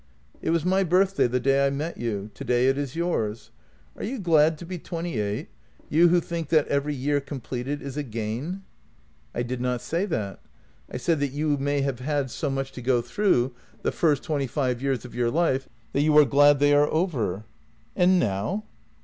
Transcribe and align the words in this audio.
It 0.41 0.49
was 0.49 0.65
my 0.65 0.83
birthday 0.83 1.27
the 1.27 1.39
day 1.39 1.63
I 1.63 1.69
met 1.69 1.95
you; 1.97 2.31
today 2.33 2.67
it 2.67 2.75
is 2.75 2.95
yours. 2.95 3.51
Are 3.95 4.03
you 4.03 4.17
glad 4.17 4.57
to 4.57 4.65
be 4.65 4.79
twenty 4.79 5.19
eight, 5.19 5.49
you 5.89 6.07
who 6.07 6.19
think 6.19 6.49
that 6.49 6.67
every 6.69 6.95
year 6.95 7.21
completed 7.21 7.83
is 7.83 7.97
a 7.97 8.01
gain? 8.01 8.63
""I 9.35 9.43
did 9.43 9.61
not 9.61 9.79
say 9.79 10.07
that. 10.07 10.39
I 10.91 10.97
said 10.97 11.19
that 11.19 11.33
you 11.33 11.55
may 11.59 11.81
have 11.81 11.99
had 11.99 12.31
so 12.31 12.49
much 12.49 12.71
82 12.71 12.71
JENNY 12.71 12.83
to 12.83 12.87
go 12.87 13.01
through 13.07 13.53
the 13.83 13.91
first 13.91 14.23
twenty 14.23 14.47
five 14.47 14.81
years 14.81 15.05
of 15.05 15.13
your 15.13 15.29
life 15.29 15.69
that 15.93 16.01
you 16.01 16.17
are 16.17 16.25
glad 16.25 16.57
they 16.57 16.73
are 16.73 16.87
over."" 16.91 17.43
And 17.95 18.17
now? 18.19 18.63